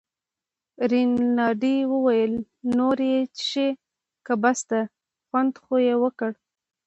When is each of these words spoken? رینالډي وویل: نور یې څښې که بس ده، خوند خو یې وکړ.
رینالډي 0.91 1.77
وویل: 1.93 2.33
نور 2.77 2.97
یې 3.11 3.19
څښې 3.35 3.69
که 4.25 4.33
بس 4.41 4.59
ده، 4.69 4.81
خوند 5.27 5.53
خو 5.63 5.75
یې 5.87 5.95
وکړ. 6.03 6.31